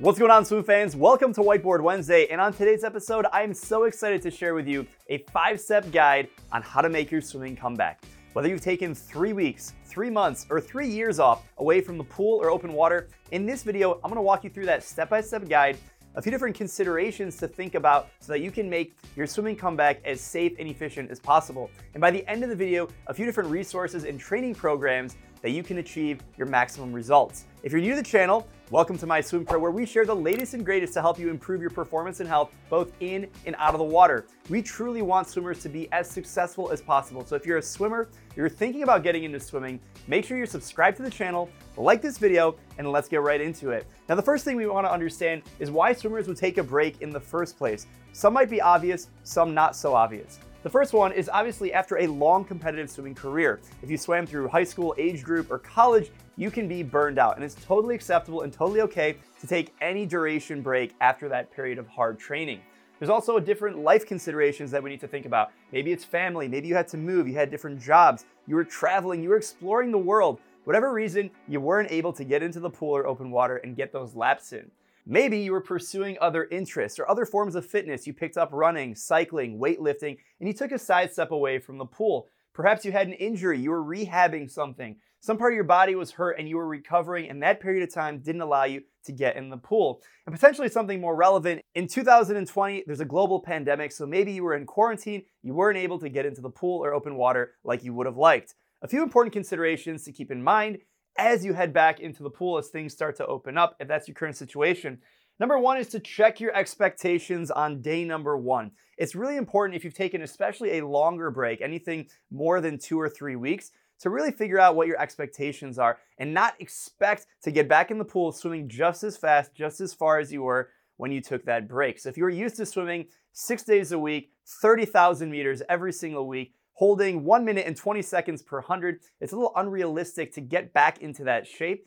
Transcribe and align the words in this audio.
What's 0.00 0.18
going 0.18 0.30
on, 0.30 0.46
swim 0.46 0.64
fans? 0.64 0.96
Welcome 0.96 1.34
to 1.34 1.42
Whiteboard 1.42 1.82
Wednesday, 1.82 2.26
and 2.28 2.40
on 2.40 2.54
today's 2.54 2.84
episode, 2.84 3.26
I'm 3.34 3.52
so 3.52 3.84
excited 3.84 4.22
to 4.22 4.30
share 4.30 4.54
with 4.54 4.66
you 4.66 4.86
a 5.10 5.18
five 5.30 5.60
step 5.60 5.92
guide 5.92 6.28
on 6.52 6.62
how 6.62 6.80
to 6.80 6.88
make 6.88 7.10
your 7.10 7.20
swimming 7.20 7.54
comeback. 7.54 8.02
Whether 8.32 8.48
you've 8.48 8.62
taken 8.62 8.94
three 8.94 9.34
weeks, 9.34 9.74
three 9.84 10.08
months, 10.08 10.46
or 10.48 10.58
three 10.58 10.88
years 10.88 11.18
off 11.18 11.46
away 11.58 11.82
from 11.82 11.98
the 11.98 12.04
pool 12.04 12.40
or 12.40 12.48
open 12.48 12.72
water, 12.72 13.08
in 13.32 13.44
this 13.44 13.62
video, 13.62 14.00
I'm 14.02 14.08
gonna 14.08 14.22
walk 14.22 14.42
you 14.42 14.48
through 14.48 14.64
that 14.64 14.82
step 14.82 15.10
by 15.10 15.20
step 15.20 15.46
guide, 15.50 15.76
a 16.14 16.22
few 16.22 16.32
different 16.32 16.56
considerations 16.56 17.36
to 17.36 17.46
think 17.46 17.74
about 17.74 18.08
so 18.20 18.32
that 18.32 18.40
you 18.40 18.50
can 18.50 18.70
make 18.70 18.96
your 19.16 19.26
swimming 19.26 19.54
comeback 19.54 20.00
as 20.06 20.22
safe 20.22 20.54
and 20.58 20.66
efficient 20.66 21.10
as 21.10 21.20
possible. 21.20 21.70
And 21.92 22.00
by 22.00 22.10
the 22.10 22.26
end 22.26 22.42
of 22.42 22.48
the 22.48 22.56
video, 22.56 22.88
a 23.08 23.12
few 23.12 23.26
different 23.26 23.50
resources 23.50 24.04
and 24.04 24.18
training 24.18 24.54
programs 24.54 25.16
that 25.42 25.50
you 25.50 25.62
can 25.62 25.78
achieve 25.78 26.20
your 26.36 26.46
maximum 26.46 26.92
results. 26.92 27.44
If 27.62 27.72
you're 27.72 27.80
new 27.80 27.90
to 27.90 27.96
the 27.96 28.02
channel, 28.02 28.46
welcome 28.70 28.96
to 28.98 29.06
My 29.06 29.20
Swim 29.20 29.44
Pro, 29.44 29.58
where 29.58 29.70
we 29.70 29.86
share 29.86 30.04
the 30.04 30.14
latest 30.14 30.54
and 30.54 30.64
greatest 30.64 30.92
to 30.94 31.00
help 31.00 31.18
you 31.18 31.30
improve 31.30 31.60
your 31.60 31.70
performance 31.70 32.20
and 32.20 32.28
health 32.28 32.50
both 32.68 32.92
in 33.00 33.28
and 33.46 33.56
out 33.58 33.74
of 33.74 33.78
the 33.78 33.84
water. 33.84 34.26
We 34.48 34.62
truly 34.62 35.02
want 35.02 35.28
swimmers 35.28 35.62
to 35.62 35.68
be 35.68 35.90
as 35.92 36.08
successful 36.10 36.70
as 36.70 36.80
possible. 36.80 37.24
So 37.24 37.36
if 37.36 37.46
you're 37.46 37.58
a 37.58 37.62
swimmer, 37.62 38.08
you're 38.36 38.48
thinking 38.48 38.82
about 38.82 39.02
getting 39.02 39.24
into 39.24 39.40
swimming, 39.40 39.80
make 40.06 40.24
sure 40.24 40.36
you're 40.36 40.46
subscribed 40.46 40.96
to 40.98 41.02
the 41.02 41.10
channel, 41.10 41.50
like 41.76 42.02
this 42.02 42.18
video, 42.18 42.56
and 42.78 42.90
let's 42.90 43.08
get 43.08 43.22
right 43.22 43.40
into 43.40 43.70
it. 43.70 43.86
Now, 44.08 44.14
the 44.14 44.22
first 44.22 44.44
thing 44.44 44.56
we 44.56 44.66
want 44.66 44.86
to 44.86 44.92
understand 44.92 45.42
is 45.58 45.70
why 45.70 45.92
swimmers 45.92 46.28
would 46.28 46.36
take 46.36 46.58
a 46.58 46.62
break 46.62 47.00
in 47.00 47.10
the 47.10 47.20
first 47.20 47.56
place. 47.56 47.86
Some 48.12 48.34
might 48.34 48.50
be 48.50 48.60
obvious, 48.60 49.08
some 49.22 49.54
not 49.54 49.76
so 49.76 49.94
obvious. 49.94 50.38
The 50.62 50.68
first 50.68 50.92
one 50.92 51.12
is 51.12 51.30
obviously 51.30 51.72
after 51.72 51.96
a 51.96 52.06
long 52.06 52.44
competitive 52.44 52.90
swimming 52.90 53.14
career. 53.14 53.60
If 53.82 53.90
you 53.90 53.96
swam 53.96 54.26
through 54.26 54.46
high 54.48 54.64
school, 54.64 54.94
age 54.98 55.24
group, 55.24 55.50
or 55.50 55.56
college, 55.56 56.10
you 56.36 56.50
can 56.50 56.68
be 56.68 56.82
burned 56.82 57.18
out, 57.18 57.36
and 57.36 57.44
it's 57.44 57.54
totally 57.54 57.94
acceptable 57.94 58.42
and 58.42 58.52
totally 58.52 58.82
okay 58.82 59.16
to 59.40 59.46
take 59.46 59.72
any 59.80 60.04
duration 60.04 60.60
break 60.60 60.94
after 61.00 61.30
that 61.30 61.50
period 61.50 61.78
of 61.78 61.88
hard 61.88 62.18
training. 62.18 62.60
There's 62.98 63.08
also 63.08 63.40
different 63.40 63.78
life 63.78 64.04
considerations 64.04 64.70
that 64.72 64.82
we 64.82 64.90
need 64.90 65.00
to 65.00 65.08
think 65.08 65.24
about. 65.24 65.50
Maybe 65.72 65.92
it's 65.92 66.04
family, 66.04 66.46
maybe 66.46 66.68
you 66.68 66.74
had 66.74 66.88
to 66.88 66.98
move, 66.98 67.26
you 67.26 67.36
had 67.36 67.50
different 67.50 67.80
jobs, 67.80 68.26
you 68.46 68.54
were 68.54 68.64
traveling, 68.64 69.22
you 69.22 69.30
were 69.30 69.38
exploring 69.38 69.90
the 69.90 69.96
world. 69.96 70.40
Whatever 70.64 70.92
reason, 70.92 71.30
you 71.48 71.58
weren't 71.62 71.90
able 71.90 72.12
to 72.12 72.22
get 72.22 72.42
into 72.42 72.60
the 72.60 72.68
pool 72.68 72.94
or 72.94 73.06
open 73.06 73.30
water 73.30 73.56
and 73.56 73.76
get 73.76 73.94
those 73.94 74.14
laps 74.14 74.52
in. 74.52 74.70
Maybe 75.06 75.38
you 75.38 75.52
were 75.52 75.60
pursuing 75.60 76.16
other 76.20 76.44
interests 76.50 76.98
or 76.98 77.08
other 77.08 77.24
forms 77.24 77.54
of 77.54 77.66
fitness. 77.66 78.06
You 78.06 78.12
picked 78.12 78.36
up 78.36 78.50
running, 78.52 78.94
cycling, 78.94 79.58
weightlifting, 79.58 80.18
and 80.38 80.48
you 80.48 80.52
took 80.52 80.72
a 80.72 80.78
side 80.78 81.12
step 81.12 81.30
away 81.30 81.58
from 81.58 81.78
the 81.78 81.86
pool. 81.86 82.28
Perhaps 82.52 82.84
you 82.84 82.92
had 82.92 83.06
an 83.06 83.14
injury, 83.14 83.58
you 83.58 83.70
were 83.70 83.82
rehabbing 83.82 84.50
something. 84.50 84.96
Some 85.20 85.36
part 85.36 85.52
of 85.52 85.54
your 85.54 85.64
body 85.64 85.94
was 85.94 86.12
hurt 86.12 86.38
and 86.38 86.48
you 86.48 86.56
were 86.56 86.66
recovering, 86.66 87.28
and 87.28 87.42
that 87.42 87.60
period 87.60 87.82
of 87.82 87.92
time 87.92 88.20
didn't 88.20 88.40
allow 88.40 88.64
you 88.64 88.82
to 89.04 89.12
get 89.12 89.36
in 89.36 89.50
the 89.50 89.56
pool. 89.56 90.02
And 90.26 90.34
potentially 90.34 90.68
something 90.68 91.00
more 91.00 91.14
relevant, 91.14 91.62
in 91.74 91.86
2020, 91.86 92.84
there's 92.86 93.00
a 93.00 93.04
global 93.04 93.40
pandemic, 93.40 93.92
so 93.92 94.06
maybe 94.06 94.32
you 94.32 94.42
were 94.42 94.56
in 94.56 94.66
quarantine, 94.66 95.22
you 95.42 95.54
weren't 95.54 95.78
able 95.78 95.98
to 95.98 96.08
get 96.08 96.26
into 96.26 96.40
the 96.40 96.50
pool 96.50 96.84
or 96.84 96.94
open 96.94 97.16
water 97.16 97.52
like 97.64 97.84
you 97.84 97.94
would 97.94 98.06
have 98.06 98.16
liked. 98.16 98.54
A 98.82 98.88
few 98.88 99.02
important 99.02 99.32
considerations 99.32 100.04
to 100.04 100.12
keep 100.12 100.30
in 100.30 100.42
mind 100.42 100.78
as 101.20 101.44
you 101.44 101.52
head 101.52 101.72
back 101.72 102.00
into 102.00 102.22
the 102.22 102.30
pool 102.30 102.56
as 102.56 102.68
things 102.68 102.94
start 102.94 103.14
to 103.16 103.26
open 103.26 103.58
up, 103.58 103.76
if 103.78 103.86
that's 103.86 104.08
your 104.08 104.14
current 104.14 104.36
situation. 104.36 104.98
Number 105.38 105.58
one 105.58 105.76
is 105.76 105.88
to 105.88 106.00
check 106.00 106.40
your 106.40 106.54
expectations 106.56 107.50
on 107.50 107.82
day 107.82 108.04
number 108.04 108.36
one. 108.36 108.70
It's 108.96 109.14
really 109.14 109.36
important 109.36 109.76
if 109.76 109.84
you've 109.84 109.94
taken 109.94 110.22
especially 110.22 110.78
a 110.78 110.86
longer 110.86 111.30
break, 111.30 111.60
anything 111.60 112.08
more 112.30 112.60
than 112.60 112.78
two 112.78 112.98
or 112.98 113.08
three 113.08 113.36
weeks, 113.36 113.70
to 114.00 114.08
really 114.08 114.32
figure 114.32 114.58
out 114.58 114.76
what 114.76 114.86
your 114.86 115.00
expectations 115.00 115.78
are 115.78 115.98
and 116.18 116.32
not 116.32 116.54
expect 116.58 117.26
to 117.42 117.50
get 117.50 117.68
back 117.68 117.90
in 117.90 117.98
the 117.98 118.04
pool 118.04 118.32
swimming 118.32 118.68
just 118.68 119.04
as 119.04 119.16
fast, 119.16 119.54
just 119.54 119.80
as 119.80 119.92
far 119.92 120.18
as 120.18 120.32
you 120.32 120.42
were 120.42 120.70
when 120.96 121.12
you 121.12 121.20
took 121.20 121.44
that 121.44 121.68
break. 121.68 121.98
So 121.98 122.08
if 122.08 122.16
you 122.16 122.24
were 122.24 122.30
used 122.30 122.56
to 122.56 122.66
swimming 122.66 123.06
six 123.32 123.62
days 123.62 123.92
a 123.92 123.98
week, 123.98 124.30
30,000 124.62 125.30
meters 125.30 125.62
every 125.68 125.92
single 125.92 126.26
week, 126.26 126.54
holding 126.80 127.24
1 127.24 127.44
minute 127.44 127.66
and 127.66 127.76
20 127.76 128.00
seconds 128.00 128.40
per 128.40 128.56
100. 128.56 129.00
It's 129.20 129.34
a 129.34 129.36
little 129.36 129.52
unrealistic 129.54 130.32
to 130.32 130.40
get 130.40 130.72
back 130.72 131.02
into 131.02 131.24
that 131.24 131.46
shape 131.46 131.84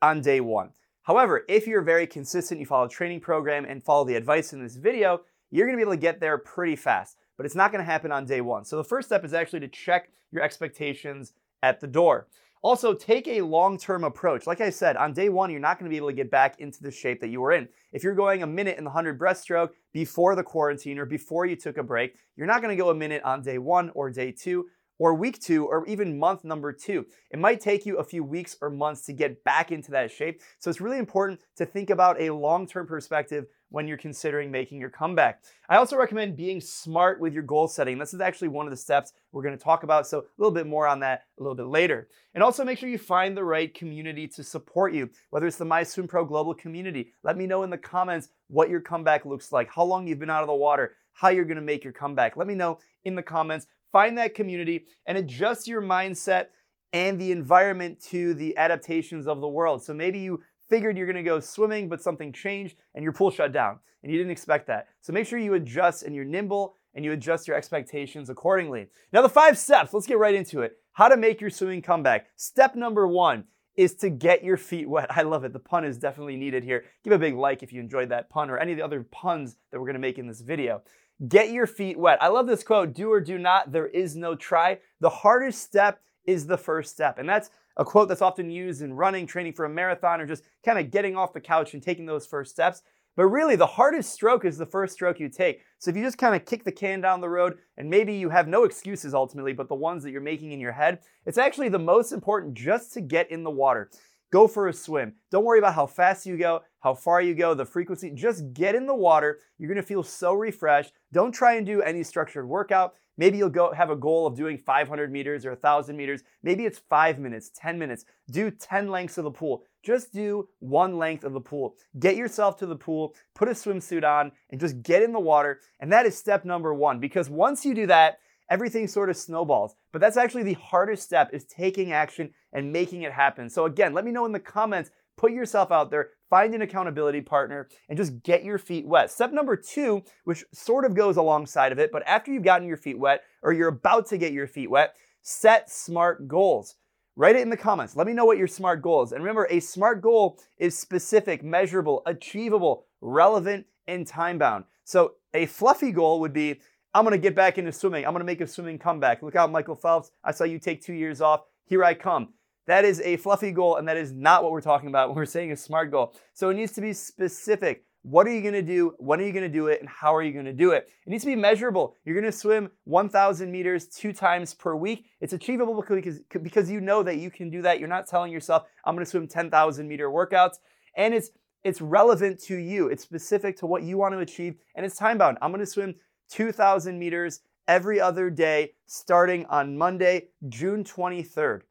on 0.00 0.20
day 0.20 0.40
one. 0.40 0.70
However, 1.02 1.44
if 1.48 1.66
you're 1.66 1.82
very 1.82 2.06
consistent, 2.06 2.60
you 2.60 2.64
follow 2.64 2.86
a 2.86 2.88
training 2.88 3.18
program 3.18 3.64
and 3.64 3.82
follow 3.82 4.04
the 4.04 4.14
advice 4.14 4.52
in 4.52 4.62
this 4.62 4.76
video, 4.76 5.22
you're 5.50 5.66
gonna 5.66 5.76
be 5.76 5.82
able 5.82 5.90
to 5.90 5.98
get 5.98 6.20
there 6.20 6.38
pretty 6.38 6.76
fast, 6.76 7.16
but 7.36 7.46
it's 7.46 7.56
not 7.56 7.72
gonna 7.72 7.82
happen 7.82 8.12
on 8.12 8.26
day 8.26 8.40
one. 8.40 8.64
So 8.64 8.76
the 8.76 8.84
first 8.84 9.08
step 9.08 9.24
is 9.24 9.34
actually 9.34 9.58
to 9.58 9.68
check 9.68 10.08
your 10.30 10.44
expectations 10.44 11.32
at 11.64 11.80
the 11.80 11.88
door. 11.88 12.28
Also, 12.62 12.92
take 12.92 13.28
a 13.28 13.40
long 13.40 13.78
term 13.78 14.04
approach. 14.04 14.46
Like 14.46 14.60
I 14.60 14.70
said, 14.70 14.96
on 14.96 15.12
day 15.12 15.28
one, 15.28 15.50
you're 15.50 15.60
not 15.60 15.78
going 15.78 15.88
to 15.88 15.90
be 15.90 15.96
able 15.96 16.08
to 16.08 16.14
get 16.14 16.30
back 16.30 16.60
into 16.60 16.82
the 16.82 16.90
shape 16.90 17.20
that 17.20 17.28
you 17.28 17.40
were 17.40 17.52
in. 17.52 17.68
If 17.92 18.02
you're 18.02 18.14
going 18.14 18.42
a 18.42 18.46
minute 18.46 18.78
in 18.78 18.84
the 18.84 18.90
100 18.90 19.18
breaststroke 19.18 19.70
before 19.92 20.34
the 20.34 20.42
quarantine 20.42 20.98
or 20.98 21.06
before 21.06 21.46
you 21.46 21.56
took 21.56 21.78
a 21.78 21.82
break, 21.82 22.14
you're 22.36 22.46
not 22.46 22.60
going 22.62 22.76
to 22.76 22.82
go 22.82 22.90
a 22.90 22.94
minute 22.94 23.22
on 23.22 23.42
day 23.42 23.58
one 23.58 23.90
or 23.94 24.10
day 24.10 24.32
two 24.32 24.66
or 24.98 25.14
week 25.14 25.40
two 25.40 25.66
or 25.66 25.86
even 25.86 26.18
month 26.18 26.44
number 26.44 26.72
two. 26.72 27.06
It 27.30 27.38
might 27.38 27.60
take 27.60 27.86
you 27.86 27.98
a 27.98 28.04
few 28.04 28.24
weeks 28.24 28.56
or 28.60 28.70
months 28.70 29.06
to 29.06 29.12
get 29.12 29.42
back 29.44 29.72
into 29.72 29.90
that 29.92 30.10
shape. 30.10 30.40
So 30.58 30.70
it's 30.70 30.80
really 30.80 30.98
important 30.98 31.40
to 31.56 31.66
think 31.66 31.90
about 31.90 32.20
a 32.20 32.30
long 32.30 32.66
term 32.66 32.86
perspective 32.86 33.46
when 33.70 33.86
you're 33.86 33.98
considering 33.98 34.50
making 34.50 34.80
your 34.80 34.88
comeback. 34.90 35.42
I 35.68 35.76
also 35.76 35.96
recommend 35.96 36.36
being 36.36 36.60
smart 36.60 37.20
with 37.20 37.34
your 37.34 37.42
goal 37.42 37.68
setting. 37.68 37.98
This 37.98 38.14
is 38.14 38.20
actually 38.20 38.48
one 38.48 38.66
of 38.66 38.70
the 38.70 38.76
steps 38.76 39.12
we're 39.30 39.42
to 39.42 39.56
talk 39.56 39.82
about, 39.82 40.06
so 40.06 40.20
a 40.20 40.24
little 40.38 40.54
bit 40.54 40.66
more 40.66 40.86
on 40.86 41.00
that 41.00 41.24
a 41.38 41.42
little 41.42 41.54
bit 41.54 41.66
later. 41.66 42.08
And 42.34 42.42
also 42.42 42.64
make 42.64 42.78
sure 42.78 42.88
you 42.88 42.98
find 42.98 43.36
the 43.36 43.44
right 43.44 43.72
community 43.74 44.26
to 44.28 44.42
support 44.42 44.94
you, 44.94 45.10
whether 45.30 45.46
it's 45.46 45.58
the 45.58 45.64
My 45.64 45.82
Swim 45.82 46.08
Pro 46.08 46.24
global 46.24 46.54
community. 46.54 47.12
Let 47.22 47.36
me 47.36 47.46
know 47.46 47.62
in 47.62 47.70
the 47.70 47.78
comments 47.78 48.28
what 48.48 48.70
your 48.70 48.80
comeback 48.80 49.26
looks 49.26 49.52
like, 49.52 49.68
how 49.70 49.84
long 49.84 50.06
you've 50.06 50.18
been 50.18 50.30
out 50.30 50.42
of 50.42 50.48
the 50.48 50.54
water, 50.54 50.94
how 51.12 51.28
you're 51.28 51.44
to 51.44 51.60
make 51.60 51.84
your 51.84 51.92
comeback. 51.92 52.36
Let 52.36 52.46
me 52.46 52.54
know 52.54 52.78
in 53.04 53.14
the 53.16 53.22
comments. 53.22 53.66
Find 53.92 54.18
that 54.18 54.34
community 54.34 54.86
and 55.06 55.18
adjust 55.18 55.66
your 55.66 55.82
mindset 55.82 56.46
and 56.92 57.20
the 57.20 57.32
environment 57.32 58.00
to 58.10 58.34
the 58.34 58.56
adaptations 58.56 59.26
of 59.26 59.40
the 59.40 59.48
world. 59.48 59.82
So 59.82 59.92
maybe 59.92 60.18
you 60.18 60.42
figured 60.68 60.96
you're 60.96 61.06
gonna 61.06 61.22
go 61.22 61.40
swimming, 61.40 61.88
but 61.88 62.02
something 62.02 62.32
changed 62.32 62.76
and 62.94 63.02
your 63.02 63.12
pool 63.12 63.30
shut 63.30 63.52
down 63.52 63.78
and 64.02 64.12
you 64.12 64.18
didn't 64.18 64.30
expect 64.32 64.66
that. 64.68 64.88
So 65.00 65.12
make 65.12 65.26
sure 65.26 65.38
you 65.38 65.54
adjust 65.54 66.02
and 66.02 66.14
you're 66.14 66.24
nimble 66.24 66.74
and 66.94 67.04
you 67.04 67.12
adjust 67.12 67.46
your 67.46 67.56
expectations 67.56 68.30
accordingly. 68.30 68.88
Now, 69.12 69.22
the 69.22 69.28
five 69.28 69.58
steps, 69.58 69.92
let's 69.92 70.06
get 70.06 70.18
right 70.18 70.34
into 70.34 70.62
it. 70.62 70.78
How 70.92 71.08
to 71.08 71.16
make 71.16 71.40
your 71.40 71.50
swimming 71.50 71.82
comeback. 71.82 72.26
Step 72.36 72.74
number 72.74 73.06
one 73.06 73.44
is 73.76 73.94
to 73.94 74.10
get 74.10 74.42
your 74.42 74.56
feet 74.56 74.88
wet. 74.88 75.06
I 75.16 75.22
love 75.22 75.44
it. 75.44 75.52
The 75.52 75.60
pun 75.60 75.84
is 75.84 75.98
definitely 75.98 76.36
needed 76.36 76.64
here. 76.64 76.84
Give 77.04 77.12
a 77.12 77.18
big 77.18 77.34
like 77.34 77.62
if 77.62 77.72
you 77.72 77.80
enjoyed 77.80 78.08
that 78.08 78.28
pun 78.28 78.50
or 78.50 78.58
any 78.58 78.72
of 78.72 78.78
the 78.78 78.84
other 78.84 79.02
puns 79.04 79.56
that 79.70 79.80
we're 79.80 79.86
gonna 79.86 79.98
make 79.98 80.18
in 80.18 80.26
this 80.26 80.40
video. 80.40 80.82
Get 81.26 81.50
your 81.50 81.66
feet 81.66 81.98
wet. 81.98 82.22
I 82.22 82.28
love 82.28 82.46
this 82.46 82.62
quote 82.62 82.94
do 82.94 83.10
or 83.10 83.20
do 83.20 83.38
not, 83.38 83.72
there 83.72 83.88
is 83.88 84.14
no 84.14 84.36
try. 84.36 84.78
The 85.00 85.10
hardest 85.10 85.62
step 85.62 86.00
is 86.24 86.46
the 86.46 86.58
first 86.58 86.92
step. 86.92 87.18
And 87.18 87.28
that's 87.28 87.50
a 87.76 87.84
quote 87.84 88.08
that's 88.08 88.22
often 88.22 88.50
used 88.50 88.82
in 88.82 88.92
running, 88.92 89.26
training 89.26 89.54
for 89.54 89.64
a 89.64 89.68
marathon, 89.68 90.20
or 90.20 90.26
just 90.26 90.44
kind 90.64 90.78
of 90.78 90.92
getting 90.92 91.16
off 91.16 91.32
the 91.32 91.40
couch 91.40 91.74
and 91.74 91.82
taking 91.82 92.06
those 92.06 92.26
first 92.26 92.52
steps. 92.52 92.82
But 93.16 93.26
really, 93.26 93.56
the 93.56 93.66
hardest 93.66 94.12
stroke 94.12 94.44
is 94.44 94.58
the 94.58 94.66
first 94.66 94.94
stroke 94.94 95.18
you 95.18 95.28
take. 95.28 95.62
So 95.80 95.90
if 95.90 95.96
you 95.96 96.04
just 96.04 96.18
kind 96.18 96.36
of 96.36 96.44
kick 96.44 96.62
the 96.62 96.70
can 96.70 97.00
down 97.00 97.20
the 97.20 97.28
road, 97.28 97.58
and 97.76 97.90
maybe 97.90 98.14
you 98.14 98.30
have 98.30 98.46
no 98.46 98.62
excuses 98.62 99.12
ultimately, 99.12 99.52
but 99.52 99.68
the 99.68 99.74
ones 99.74 100.04
that 100.04 100.12
you're 100.12 100.20
making 100.20 100.52
in 100.52 100.60
your 100.60 100.70
head, 100.70 101.00
it's 101.26 101.38
actually 101.38 101.68
the 101.68 101.80
most 101.80 102.12
important 102.12 102.54
just 102.54 102.92
to 102.92 103.00
get 103.00 103.28
in 103.32 103.42
the 103.42 103.50
water. 103.50 103.90
Go 104.30 104.46
for 104.46 104.68
a 104.68 104.72
swim. 104.72 105.14
Don't 105.30 105.44
worry 105.44 105.58
about 105.58 105.74
how 105.74 105.86
fast 105.86 106.26
you 106.26 106.36
go, 106.36 106.62
how 106.80 106.94
far 106.94 107.22
you 107.22 107.34
go, 107.34 107.54
the 107.54 107.64
frequency. 107.64 108.10
Just 108.10 108.52
get 108.52 108.74
in 108.74 108.86
the 108.86 108.94
water. 108.94 109.38
You're 109.56 109.68
gonna 109.68 109.82
feel 109.82 110.02
so 110.02 110.34
refreshed. 110.34 110.92
Don't 111.12 111.32
try 111.32 111.54
and 111.54 111.64
do 111.66 111.80
any 111.82 112.02
structured 112.02 112.46
workout. 112.48 112.94
Maybe 113.16 113.36
you'll 113.36 113.50
go 113.50 113.72
have 113.72 113.90
a 113.90 113.96
goal 113.96 114.26
of 114.26 114.36
doing 114.36 114.56
500 114.56 115.10
meters 115.10 115.44
or 115.44 115.50
1,000 115.50 115.96
meters. 115.96 116.22
Maybe 116.42 116.66
it's 116.66 116.78
five 116.78 117.18
minutes, 117.18 117.50
10 117.54 117.76
minutes. 117.78 118.04
Do 118.30 118.50
10 118.50 118.88
lengths 118.88 119.18
of 119.18 119.24
the 119.24 119.30
pool. 119.30 119.64
Just 119.82 120.12
do 120.12 120.48
one 120.60 120.98
length 120.98 121.24
of 121.24 121.32
the 121.32 121.40
pool. 121.40 121.74
Get 121.98 122.16
yourself 122.16 122.56
to 122.58 122.66
the 122.66 122.76
pool, 122.76 123.14
put 123.34 123.48
a 123.48 123.52
swimsuit 123.52 124.04
on, 124.04 124.30
and 124.50 124.60
just 124.60 124.82
get 124.82 125.02
in 125.02 125.12
the 125.12 125.18
water. 125.18 125.60
And 125.80 125.92
that 125.92 126.06
is 126.06 126.16
step 126.16 126.44
number 126.44 126.72
one 126.72 127.00
because 127.00 127.28
once 127.28 127.64
you 127.64 127.74
do 127.74 127.86
that, 127.86 128.18
everything 128.50 128.86
sort 128.86 129.10
of 129.10 129.16
snowballs. 129.16 129.74
But 129.92 130.00
that's 130.00 130.16
actually 130.16 130.42
the 130.42 130.54
hardest 130.54 131.02
step 131.02 131.30
is 131.32 131.44
taking 131.44 131.92
action 131.92 132.30
and 132.52 132.72
making 132.72 133.02
it 133.02 133.12
happen. 133.12 133.48
So 133.50 133.66
again, 133.66 133.92
let 133.92 134.04
me 134.04 134.12
know 134.12 134.26
in 134.26 134.32
the 134.32 134.40
comments, 134.40 134.90
put 135.16 135.32
yourself 135.32 135.70
out 135.70 135.90
there, 135.90 136.10
find 136.30 136.54
an 136.54 136.62
accountability 136.62 137.20
partner, 137.20 137.68
and 137.88 137.98
just 137.98 138.22
get 138.22 138.44
your 138.44 138.58
feet 138.58 138.86
wet. 138.86 139.10
Step 139.10 139.32
number 139.32 139.56
two, 139.56 140.02
which 140.24 140.44
sort 140.52 140.84
of 140.84 140.94
goes 140.94 141.16
alongside 141.16 141.72
of 141.72 141.78
it, 141.78 141.92
but 141.92 142.06
after 142.06 142.32
you've 142.32 142.44
gotten 142.44 142.68
your 142.68 142.76
feet 142.76 142.98
wet 142.98 143.22
or 143.42 143.52
you're 143.52 143.68
about 143.68 144.06
to 144.06 144.18
get 144.18 144.32
your 144.32 144.46
feet 144.46 144.70
wet, 144.70 144.94
set 145.22 145.70
smart 145.70 146.28
goals. 146.28 146.76
Write 147.16 147.34
it 147.34 147.42
in 147.42 147.50
the 147.50 147.56
comments. 147.56 147.96
Let 147.96 148.06
me 148.06 148.12
know 148.12 148.24
what 148.24 148.38
your 148.38 148.46
smart 148.46 148.80
goal 148.80 149.02
is. 149.02 149.10
And 149.10 149.24
remember, 149.24 149.48
a 149.50 149.58
smart 149.58 150.00
goal 150.00 150.38
is 150.56 150.78
specific, 150.78 151.42
measurable, 151.42 152.02
achievable, 152.06 152.84
relevant, 153.00 153.66
and 153.88 154.06
time 154.06 154.38
bound. 154.38 154.64
So 154.84 155.14
a 155.34 155.46
fluffy 155.46 155.90
goal 155.90 156.20
would 156.20 156.32
be 156.32 156.60
I'm 156.94 157.04
going 157.04 157.12
to 157.12 157.18
get 157.18 157.34
back 157.34 157.58
into 157.58 157.72
swimming. 157.72 158.04
I'm 158.04 158.12
going 158.12 158.20
to 158.20 158.26
make 158.26 158.40
a 158.40 158.46
swimming 158.46 158.78
comeback. 158.78 159.22
Look 159.22 159.36
out, 159.36 159.52
Michael 159.52 159.74
Phelps. 159.74 160.10
I 160.24 160.32
saw 160.32 160.44
you 160.44 160.58
take 160.58 160.82
two 160.82 160.94
years 160.94 161.20
off. 161.20 161.42
Here 161.66 161.84
I 161.84 161.94
come. 161.94 162.30
That 162.66 162.84
is 162.84 163.00
a 163.00 163.16
fluffy 163.16 163.50
goal, 163.50 163.76
and 163.76 163.88
that 163.88 163.96
is 163.96 164.12
not 164.12 164.42
what 164.42 164.52
we're 164.52 164.60
talking 164.60 164.88
about 164.88 165.08
when 165.08 165.16
we're 165.16 165.24
saying 165.24 165.52
a 165.52 165.56
SMART 165.56 165.90
goal. 165.90 166.14
So 166.34 166.50
it 166.50 166.54
needs 166.54 166.72
to 166.72 166.80
be 166.80 166.92
specific. 166.92 167.84
What 168.02 168.26
are 168.26 168.30
you 168.30 168.42
gonna 168.42 168.62
do? 168.62 168.94
When 168.98 169.20
are 169.20 169.24
you 169.24 169.32
gonna 169.32 169.48
do 169.48 169.68
it? 169.68 169.80
And 169.80 169.88
how 169.88 170.14
are 170.14 170.22
you 170.22 170.32
gonna 170.32 170.52
do 170.52 170.72
it? 170.72 170.88
It 171.06 171.10
needs 171.10 171.24
to 171.24 171.30
be 171.30 171.36
measurable. 171.36 171.94
You're 172.04 172.14
gonna 172.14 172.30
swim 172.30 172.70
1,000 172.84 173.50
meters 173.50 173.86
two 173.86 174.12
times 174.12 174.54
per 174.54 174.74
week. 174.74 175.06
It's 175.20 175.32
achievable 175.32 175.74
because, 175.74 176.20
because 176.42 176.70
you 176.70 176.80
know 176.80 177.02
that 177.02 177.16
you 177.16 177.30
can 177.30 177.50
do 177.50 177.62
that. 177.62 177.80
You're 177.80 177.88
not 177.88 178.06
telling 178.06 178.32
yourself, 178.32 178.64
I'm 178.84 178.94
gonna 178.94 179.06
swim 179.06 179.28
10,000 179.28 179.88
meter 179.88 180.08
workouts. 180.08 180.56
And 180.96 181.14
it's 181.14 181.30
it's 181.64 181.80
relevant 181.80 182.40
to 182.44 182.56
you. 182.56 182.88
It's 182.88 183.02
specific 183.02 183.56
to 183.58 183.66
what 183.66 183.82
you 183.82 183.98
want 183.98 184.14
to 184.14 184.20
achieve, 184.20 184.56
and 184.76 184.86
it's 184.86 184.96
time 184.96 185.18
bound. 185.18 185.38
I'm 185.42 185.50
gonna 185.50 185.66
swim 185.66 185.94
2,000 186.28 186.98
meters 186.98 187.40
every 187.66 188.00
other 188.00 188.30
day 188.30 188.72
starting 188.86 189.46
on 189.46 189.76
Monday, 189.76 190.28
June 190.48 190.84
23rd. 190.84 191.62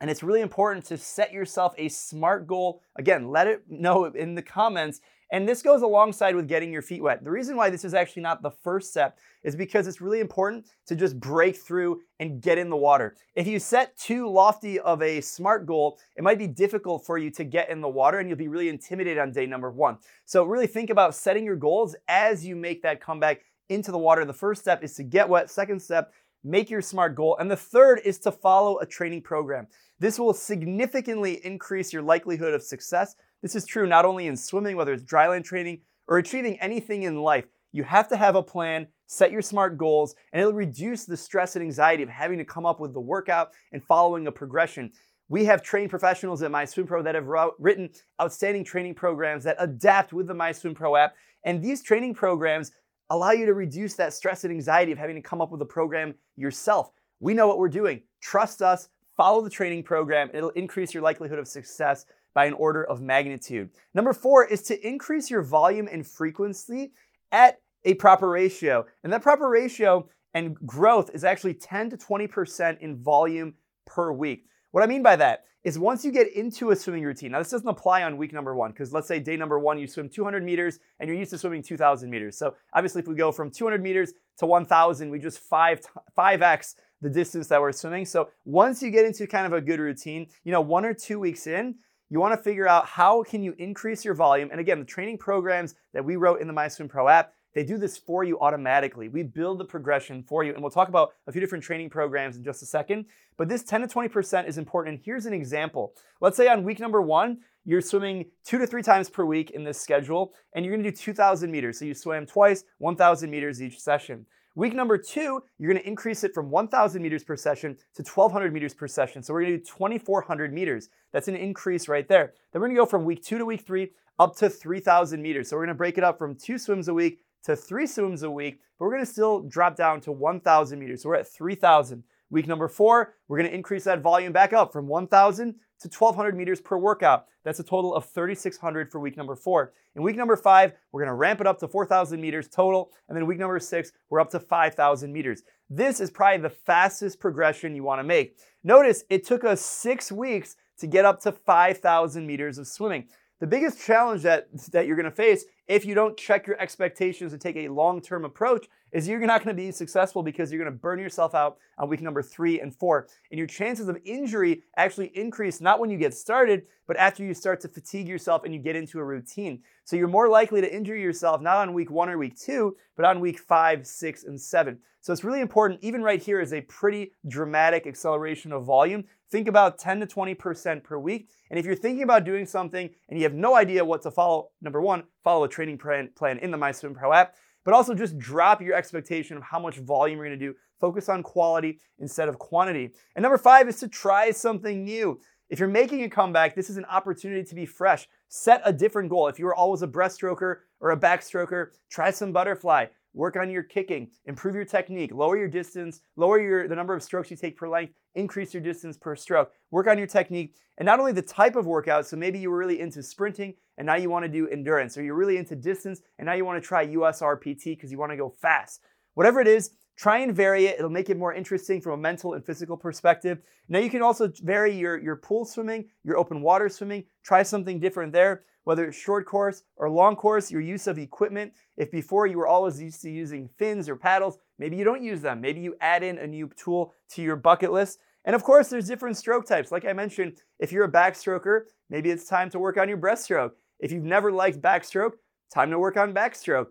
And 0.00 0.10
it's 0.10 0.22
really 0.22 0.40
important 0.40 0.84
to 0.86 0.98
set 0.98 1.32
yourself 1.32 1.74
a 1.78 1.88
SMART 1.88 2.46
goal. 2.46 2.82
Again, 2.96 3.30
let 3.30 3.46
it 3.46 3.62
know 3.68 4.06
in 4.06 4.34
the 4.34 4.42
comments 4.42 5.00
and 5.32 5.48
this 5.48 5.62
goes 5.62 5.80
alongside 5.80 6.36
with 6.36 6.46
getting 6.46 6.70
your 6.70 6.82
feet 6.82 7.02
wet. 7.02 7.24
The 7.24 7.30
reason 7.30 7.56
why 7.56 7.70
this 7.70 7.86
is 7.86 7.94
actually 7.94 8.20
not 8.20 8.42
the 8.42 8.50
first 8.50 8.90
step 8.90 9.18
is 9.42 9.56
because 9.56 9.86
it's 9.86 10.02
really 10.02 10.20
important 10.20 10.66
to 10.86 10.94
just 10.94 11.18
break 11.18 11.56
through 11.56 12.02
and 12.20 12.42
get 12.42 12.58
in 12.58 12.68
the 12.68 12.76
water. 12.76 13.16
If 13.34 13.46
you 13.46 13.58
set 13.58 13.96
too 13.96 14.30
lofty 14.30 14.78
of 14.78 15.00
a 15.00 15.22
SMART 15.22 15.64
goal, 15.64 15.98
it 16.16 16.22
might 16.22 16.38
be 16.38 16.46
difficult 16.46 17.06
for 17.06 17.16
you 17.16 17.30
to 17.30 17.44
get 17.44 17.70
in 17.70 17.80
the 17.80 17.88
water 17.88 18.18
and 18.18 18.28
you'll 18.28 18.36
be 18.36 18.48
really 18.48 18.68
intimidated 18.68 19.18
on 19.18 19.32
day 19.32 19.46
number 19.46 19.70
one. 19.70 19.96
So, 20.26 20.44
really 20.44 20.66
think 20.66 20.90
about 20.90 21.14
setting 21.14 21.46
your 21.46 21.56
goals 21.56 21.96
as 22.08 22.44
you 22.44 22.54
make 22.54 22.82
that 22.82 23.00
comeback 23.00 23.40
into 23.68 23.92
the 23.92 23.98
water. 23.98 24.24
The 24.24 24.32
first 24.32 24.60
step 24.60 24.82
is 24.82 24.94
to 24.94 25.02
get 25.02 25.28
wet. 25.28 25.50
Second 25.50 25.80
step, 25.80 26.12
make 26.44 26.70
your 26.70 26.82
SMART 26.82 27.14
goal. 27.14 27.36
And 27.38 27.50
the 27.50 27.56
third 27.56 28.00
is 28.04 28.18
to 28.20 28.32
follow 28.32 28.78
a 28.78 28.86
training 28.86 29.22
program. 29.22 29.66
This 29.98 30.18
will 30.18 30.34
significantly 30.34 31.44
increase 31.44 31.92
your 31.92 32.02
likelihood 32.02 32.54
of 32.54 32.62
success 32.62 33.14
this 33.42 33.56
is 33.56 33.66
true 33.66 33.86
not 33.86 34.04
only 34.04 34.28
in 34.28 34.36
swimming, 34.36 34.76
whether 34.76 34.92
it's 34.92 35.02
dryland 35.02 35.44
training 35.44 35.80
or 36.06 36.18
achieving 36.18 36.58
anything 36.60 37.02
in 37.02 37.20
life. 37.20 37.44
You 37.72 37.82
have 37.82 38.08
to 38.08 38.16
have 38.16 38.36
a 38.36 38.42
plan, 38.42 38.86
set 39.06 39.32
your 39.32 39.42
SMART 39.42 39.76
goals, 39.76 40.14
and 40.32 40.40
it'll 40.40 40.52
reduce 40.52 41.04
the 41.04 41.16
stress 41.16 41.56
and 41.56 41.62
anxiety 41.64 42.02
of 42.02 42.08
having 42.08 42.38
to 42.38 42.44
come 42.44 42.66
up 42.66 42.78
with 42.78 42.94
the 42.94 43.00
workout 43.00 43.50
and 43.72 43.82
following 43.82 44.26
a 44.26 44.32
progression. 44.32 44.92
We 45.28 45.44
have 45.46 45.62
trained 45.62 45.90
professionals 45.90 46.42
at 46.42 46.52
MySwimPro 46.52 47.02
that 47.04 47.14
have 47.14 47.26
written 47.58 47.90
outstanding 48.20 48.64
training 48.64 48.94
programs 48.94 49.44
that 49.44 49.56
adapt 49.58 50.12
with 50.12 50.28
the 50.28 50.34
MySwimPro 50.34 50.98
app. 50.98 51.14
And 51.44 51.62
these 51.62 51.82
training 51.82 52.14
programs 52.14 52.70
allow 53.12 53.32
you 53.32 53.44
to 53.44 53.52
reduce 53.52 53.94
that 53.94 54.14
stress 54.14 54.44
and 54.44 54.52
anxiety 54.52 54.90
of 54.90 54.98
having 54.98 55.16
to 55.16 55.22
come 55.22 55.42
up 55.42 55.50
with 55.50 55.60
a 55.60 55.66
program 55.66 56.14
yourself. 56.36 56.90
We 57.20 57.34
know 57.34 57.46
what 57.46 57.58
we're 57.58 57.68
doing. 57.68 58.02
Trust 58.22 58.62
us, 58.62 58.88
follow 59.16 59.42
the 59.42 59.50
training 59.50 59.82
program, 59.82 60.30
it'll 60.32 60.50
increase 60.50 60.94
your 60.94 61.02
likelihood 61.02 61.38
of 61.38 61.46
success 61.46 62.06
by 62.34 62.46
an 62.46 62.54
order 62.54 62.84
of 62.84 63.02
magnitude. 63.02 63.68
Number 63.94 64.14
four 64.14 64.46
is 64.46 64.62
to 64.62 64.86
increase 64.86 65.30
your 65.30 65.42
volume 65.42 65.88
and 65.92 66.06
frequency 66.06 66.92
at 67.30 67.60
a 67.84 67.94
proper 67.94 68.30
ratio. 68.30 68.86
And 69.04 69.12
that 69.12 69.20
proper 69.20 69.50
ratio 69.50 70.08
and 70.32 70.54
growth 70.66 71.10
is 71.12 71.22
actually 71.22 71.54
10 71.54 71.90
to 71.90 71.98
20% 71.98 72.78
in 72.80 72.96
volume 72.96 73.54
per 73.84 74.10
week. 74.10 74.46
What 74.72 74.82
I 74.82 74.86
mean 74.86 75.02
by 75.02 75.16
that 75.16 75.44
is 75.64 75.78
once 75.78 76.04
you 76.04 76.10
get 76.10 76.32
into 76.34 76.70
a 76.70 76.76
swimming 76.76 77.04
routine, 77.04 77.32
now 77.32 77.38
this 77.38 77.50
doesn't 77.50 77.68
apply 77.68 78.02
on 78.02 78.16
week 78.16 78.32
number 78.32 78.56
one, 78.56 78.72
because 78.72 78.92
let's 78.92 79.06
say 79.06 79.20
day 79.20 79.36
number 79.36 79.58
one, 79.58 79.78
you 79.78 79.86
swim 79.86 80.08
200 80.08 80.42
meters 80.42 80.80
and 80.98 81.08
you're 81.08 81.16
used 81.16 81.30
to 81.30 81.38
swimming 81.38 81.62
2,000 81.62 82.10
meters. 82.10 82.36
So 82.36 82.54
obviously, 82.72 83.02
if 83.02 83.06
we 83.06 83.14
go 83.14 83.30
from 83.30 83.50
200 83.50 83.80
meters 83.82 84.14
to 84.38 84.46
1,000, 84.46 85.10
we 85.10 85.18
just 85.18 85.38
5, 85.38 85.80
5x 86.18 86.74
the 87.02 87.10
distance 87.10 87.48
that 87.48 87.60
we're 87.60 87.72
swimming. 87.72 88.06
So 88.06 88.30
once 88.44 88.82
you 88.82 88.90
get 88.90 89.04
into 89.04 89.26
kind 89.26 89.46
of 89.46 89.52
a 89.52 89.60
good 89.60 89.78
routine, 89.78 90.26
you 90.44 90.52
know, 90.52 90.60
one 90.60 90.84
or 90.84 90.94
two 90.94 91.20
weeks 91.20 91.46
in, 91.46 91.74
you 92.08 92.18
want 92.18 92.36
to 92.36 92.42
figure 92.42 92.68
out 92.68 92.86
how 92.86 93.22
can 93.22 93.42
you 93.42 93.54
increase 93.58 94.04
your 94.04 94.14
volume. 94.14 94.48
And 94.50 94.60
again, 94.60 94.78
the 94.78 94.84
training 94.84 95.18
programs 95.18 95.74
that 95.92 96.04
we 96.04 96.16
wrote 96.16 96.40
in 96.40 96.46
the 96.46 96.54
MySwimPro 96.54 97.10
app, 97.10 97.34
they 97.54 97.64
do 97.64 97.78
this 97.78 97.98
for 97.98 98.24
you 98.24 98.40
automatically. 98.40 99.08
We 99.08 99.22
build 99.22 99.58
the 99.58 99.64
progression 99.64 100.22
for 100.22 100.44
you. 100.44 100.52
And 100.52 100.62
we'll 100.62 100.70
talk 100.70 100.88
about 100.88 101.12
a 101.26 101.32
few 101.32 101.40
different 101.40 101.64
training 101.64 101.90
programs 101.90 102.36
in 102.36 102.44
just 102.44 102.62
a 102.62 102.66
second. 102.66 103.06
But 103.36 103.48
this 103.48 103.62
10 103.62 103.82
to 103.82 103.86
20% 103.86 104.46
is 104.46 104.58
important. 104.58 104.96
And 104.96 105.04
here's 105.04 105.26
an 105.26 105.32
example. 105.32 105.94
Let's 106.20 106.36
say 106.36 106.48
on 106.48 106.64
week 106.64 106.80
number 106.80 107.02
one, 107.02 107.38
you're 107.64 107.80
swimming 107.80 108.26
two 108.44 108.58
to 108.58 108.66
three 108.66 108.82
times 108.82 109.08
per 109.08 109.24
week 109.24 109.50
in 109.50 109.62
this 109.62 109.80
schedule, 109.80 110.32
and 110.52 110.64
you're 110.64 110.74
gonna 110.74 110.90
do 110.90 110.96
2,000 110.96 111.50
meters. 111.50 111.78
So 111.78 111.84
you 111.84 111.94
swim 111.94 112.26
twice, 112.26 112.64
1,000 112.78 113.30
meters 113.30 113.62
each 113.62 113.78
session. 113.78 114.26
Week 114.54 114.74
number 114.74 114.98
two, 114.98 115.42
you're 115.58 115.72
gonna 115.72 115.86
increase 115.86 116.24
it 116.24 116.34
from 116.34 116.50
1,000 116.50 117.00
meters 117.00 117.24
per 117.24 117.36
session 117.36 117.76
to 117.94 118.02
1,200 118.02 118.52
meters 118.52 118.74
per 118.74 118.88
session. 118.88 119.22
So 119.22 119.32
we're 119.32 119.42
gonna 119.42 119.58
do 119.58 119.64
2,400 119.64 120.52
meters. 120.52 120.88
That's 121.12 121.28
an 121.28 121.36
increase 121.36 121.88
right 121.88 122.06
there. 122.08 122.34
Then 122.52 122.60
we're 122.60 122.68
gonna 122.68 122.80
go 122.80 122.86
from 122.86 123.04
week 123.04 123.22
two 123.22 123.38
to 123.38 123.44
week 123.44 123.64
three 123.64 123.92
up 124.18 124.36
to 124.36 124.50
3,000 124.50 125.22
meters. 125.22 125.48
So 125.48 125.56
we're 125.56 125.64
gonna 125.64 125.74
break 125.74 125.98
it 125.98 126.04
up 126.04 126.18
from 126.18 126.34
two 126.34 126.58
swims 126.58 126.88
a 126.88 126.94
week 126.94 127.20
to 127.44 127.56
three 127.56 127.86
swims 127.86 128.22
a 128.22 128.30
week, 128.30 128.60
but 128.78 128.84
we're 128.84 128.92
gonna 128.92 129.06
still 129.06 129.40
drop 129.42 129.76
down 129.76 130.00
to 130.02 130.12
1,000 130.12 130.78
meters. 130.78 131.02
So 131.02 131.08
we're 131.08 131.16
at 131.16 131.28
3,000. 131.28 132.04
Week 132.30 132.46
number 132.46 132.68
four, 132.68 133.14
we're 133.28 133.36
gonna 133.36 133.50
increase 133.50 133.84
that 133.84 134.00
volume 134.00 134.32
back 134.32 134.52
up 134.52 134.72
from 134.72 134.88
1,000 134.88 135.54
to 135.80 135.88
1,200 135.88 136.36
meters 136.36 136.60
per 136.60 136.78
workout. 136.78 137.26
That's 137.44 137.60
a 137.60 137.64
total 137.64 137.94
of 137.94 138.06
3,600 138.06 138.90
for 138.90 139.00
week 139.00 139.16
number 139.16 139.36
four. 139.36 139.72
In 139.94 140.02
week 140.02 140.16
number 140.16 140.36
five, 140.36 140.72
we're 140.92 141.02
gonna 141.02 141.14
ramp 141.14 141.40
it 141.40 141.46
up 141.46 141.58
to 141.58 141.68
4,000 141.68 142.20
meters 142.20 142.48
total. 142.48 142.92
And 143.08 143.16
then 143.16 143.26
week 143.26 143.38
number 143.38 143.58
six, 143.58 143.92
we're 144.08 144.20
up 144.20 144.30
to 144.30 144.40
5,000 144.40 145.12
meters. 145.12 145.42
This 145.68 146.00
is 146.00 146.10
probably 146.10 146.40
the 146.40 146.50
fastest 146.50 147.20
progression 147.20 147.74
you 147.74 147.82
wanna 147.82 148.04
make. 148.04 148.38
Notice 148.64 149.04
it 149.10 149.26
took 149.26 149.44
us 149.44 149.60
six 149.60 150.10
weeks 150.10 150.56
to 150.78 150.86
get 150.86 151.04
up 151.04 151.20
to 151.22 151.32
5,000 151.32 152.26
meters 152.26 152.58
of 152.58 152.66
swimming. 152.66 153.08
The 153.40 153.46
biggest 153.46 153.84
challenge 153.84 154.22
that, 154.22 154.48
that 154.70 154.86
you're 154.86 154.96
gonna 154.96 155.10
face 155.10 155.44
if 155.66 155.84
you 155.84 155.94
don't 155.94 156.16
check 156.16 156.46
your 156.46 156.60
expectations 156.60 157.32
and 157.32 157.40
take 157.40 157.56
a 157.56 157.68
long 157.68 158.00
term 158.00 158.24
approach 158.24 158.66
is 158.92 159.08
you're 159.08 159.20
not 159.20 159.42
going 159.42 159.56
to 159.56 159.62
be 159.62 159.72
successful 159.72 160.22
because 160.22 160.52
you're 160.52 160.62
going 160.62 160.72
to 160.72 160.78
burn 160.78 160.98
yourself 160.98 161.34
out 161.34 161.56
on 161.78 161.88
week 161.88 162.02
number 162.02 162.22
three 162.22 162.60
and 162.60 162.74
four. 162.74 163.08
And 163.30 163.38
your 163.38 163.46
chances 163.46 163.88
of 163.88 163.98
injury 164.04 164.62
actually 164.76 165.10
increase 165.16 165.60
not 165.60 165.80
when 165.80 165.90
you 165.90 165.98
get 165.98 166.14
started, 166.14 166.64
but 166.86 166.96
after 166.96 167.24
you 167.24 167.34
start 167.34 167.60
to 167.60 167.68
fatigue 167.68 168.06
yourself 168.06 168.44
and 168.44 168.54
you 168.54 168.60
get 168.60 168.76
into 168.76 168.98
a 168.98 169.04
routine. 169.04 169.62
So 169.84 169.96
you're 169.96 170.08
more 170.08 170.28
likely 170.28 170.60
to 170.60 170.74
injure 170.74 170.96
yourself 170.96 171.40
not 171.40 171.56
on 171.56 171.72
week 171.72 171.90
one 171.90 172.10
or 172.10 172.18
week 172.18 172.38
two, 172.38 172.76
but 172.96 173.04
on 173.04 173.20
week 173.20 173.38
five, 173.38 173.86
six, 173.86 174.24
and 174.24 174.40
seven. 174.40 174.78
So 175.00 175.12
it's 175.12 175.24
really 175.24 175.40
important, 175.40 175.80
even 175.82 176.00
right 176.02 176.22
here 176.22 176.40
is 176.40 176.52
a 176.52 176.60
pretty 176.60 177.10
dramatic 177.26 177.88
acceleration 177.88 178.52
of 178.52 178.64
volume. 178.64 179.04
Think 179.32 179.48
about 179.48 179.78
10 179.78 179.98
to 180.00 180.06
20% 180.06 180.84
per 180.84 180.96
week. 180.96 181.28
And 181.50 181.58
if 181.58 181.66
you're 181.66 181.74
thinking 181.74 182.04
about 182.04 182.24
doing 182.24 182.46
something 182.46 182.88
and 183.08 183.18
you 183.18 183.24
have 183.24 183.34
no 183.34 183.56
idea 183.56 183.84
what 183.84 184.02
to 184.02 184.12
follow, 184.12 184.50
number 184.60 184.80
one, 184.80 185.02
follow 185.24 185.42
a 185.42 185.48
training 185.48 185.78
plan 185.78 186.38
in 186.38 186.52
the 186.52 186.56
MySwimPro 186.56 187.12
app 187.16 187.34
but 187.64 187.74
also 187.74 187.94
just 187.94 188.18
drop 188.18 188.60
your 188.60 188.74
expectation 188.74 189.36
of 189.36 189.42
how 189.42 189.58
much 189.58 189.76
volume 189.76 190.18
you're 190.18 190.26
gonna 190.26 190.36
do. 190.36 190.54
Focus 190.80 191.08
on 191.08 191.22
quality 191.22 191.78
instead 191.98 192.28
of 192.28 192.38
quantity. 192.38 192.90
And 193.14 193.22
number 193.22 193.38
five 193.38 193.68
is 193.68 193.78
to 193.80 193.88
try 193.88 194.30
something 194.30 194.84
new. 194.84 195.20
If 195.48 195.58
you're 195.58 195.68
making 195.68 196.02
a 196.02 196.08
comeback, 196.08 196.54
this 196.54 196.70
is 196.70 196.78
an 196.78 196.86
opportunity 196.86 197.44
to 197.44 197.54
be 197.54 197.66
fresh. 197.66 198.08
Set 198.28 198.62
a 198.64 198.72
different 198.72 199.10
goal. 199.10 199.28
If 199.28 199.38
you 199.38 199.44
were 199.44 199.54
always 199.54 199.82
a 199.82 199.86
breaststroker 199.86 200.60
or 200.80 200.90
a 200.90 200.96
backstroker, 200.96 201.66
try 201.90 202.10
some 202.10 202.32
butterfly. 202.32 202.86
Work 203.14 203.36
on 203.36 203.50
your 203.50 203.62
kicking, 203.62 204.10
improve 204.24 204.54
your 204.54 204.64
technique, 204.64 205.12
lower 205.12 205.36
your 205.36 205.48
distance, 205.48 206.00
lower 206.16 206.40
your 206.40 206.66
the 206.66 206.74
number 206.74 206.94
of 206.94 207.02
strokes 207.02 207.30
you 207.30 207.36
take 207.36 207.56
per 207.56 207.68
length, 207.68 207.92
increase 208.14 208.54
your 208.54 208.62
distance 208.62 208.96
per 208.96 209.14
stroke. 209.14 209.52
Work 209.70 209.86
on 209.86 209.98
your 209.98 210.06
technique, 210.06 210.54
and 210.78 210.86
not 210.86 210.98
only 210.98 211.12
the 211.12 211.22
type 211.22 211.56
of 211.56 211.66
workout. 211.66 212.06
So 212.06 212.16
maybe 212.16 212.38
you 212.38 212.50
were 212.50 212.56
really 212.56 212.80
into 212.80 213.02
sprinting, 213.02 213.54
and 213.76 213.86
now 213.86 213.96
you 213.96 214.08
want 214.08 214.24
to 214.24 214.30
do 214.30 214.48
endurance, 214.48 214.96
or 214.96 215.02
you're 215.02 215.14
really 215.14 215.36
into 215.36 215.54
distance, 215.54 216.00
and 216.18 216.26
now 216.26 216.32
you 216.32 216.44
want 216.44 216.62
to 216.62 216.66
try 216.66 216.86
USRPT 216.86 217.64
because 217.64 217.92
you 217.92 217.98
want 217.98 218.12
to 218.12 218.16
go 218.16 218.30
fast. 218.30 218.80
Whatever 219.14 219.40
it 219.40 219.48
is, 219.48 219.72
try 219.96 220.18
and 220.18 220.34
vary 220.34 220.66
it. 220.66 220.78
It'll 220.78 220.90
make 220.90 221.10
it 221.10 221.18
more 221.18 221.34
interesting 221.34 221.80
from 221.80 221.92
a 221.92 221.96
mental 221.96 222.34
and 222.34 222.44
physical 222.44 222.76
perspective. 222.76 223.40
Now 223.68 223.78
you 223.78 223.90
can 223.90 224.02
also 224.02 224.32
vary 224.42 224.76
your, 224.76 225.00
your 225.00 225.16
pool 225.16 225.44
swimming, 225.44 225.88
your 226.04 226.16
open 226.16 226.42
water 226.42 226.68
swimming. 226.68 227.04
Try 227.22 227.42
something 227.42 227.80
different 227.80 228.12
there 228.12 228.44
whether 228.64 228.86
it's 228.86 228.96
short 228.96 229.26
course 229.26 229.62
or 229.76 229.90
long 229.90 230.16
course, 230.16 230.50
your 230.50 230.60
use 230.60 230.86
of 230.86 230.98
equipment. 230.98 231.52
If 231.76 231.90
before 231.90 232.26
you 232.26 232.38
were 232.38 232.46
always 232.46 232.80
used 232.80 233.02
to 233.02 233.10
using 233.10 233.48
fins 233.58 233.88
or 233.88 233.96
paddles, 233.96 234.38
maybe 234.58 234.76
you 234.76 234.84
don't 234.84 235.02
use 235.02 235.20
them. 235.20 235.40
Maybe 235.40 235.60
you 235.60 235.76
add 235.80 236.02
in 236.02 236.18
a 236.18 236.26
new 236.26 236.50
tool 236.56 236.94
to 237.10 237.22
your 237.22 237.36
bucket 237.36 237.72
list. 237.72 237.98
And 238.24 238.36
of 238.36 238.44
course, 238.44 238.68
there's 238.68 238.86
different 238.86 239.16
stroke 239.16 239.46
types. 239.46 239.72
Like 239.72 239.84
I 239.84 239.92
mentioned, 239.92 240.38
if 240.60 240.70
you're 240.70 240.84
a 240.84 240.92
backstroker, 240.92 241.62
maybe 241.90 242.10
it's 242.10 242.26
time 242.26 242.50
to 242.50 242.58
work 242.58 242.76
on 242.76 242.88
your 242.88 242.98
breaststroke. 242.98 243.52
If 243.80 243.90
you've 243.90 244.04
never 244.04 244.30
liked 244.30 244.60
backstroke, 244.60 245.12
time 245.52 245.70
to 245.70 245.78
work 245.78 245.96
on 245.96 246.14
backstroke. 246.14 246.68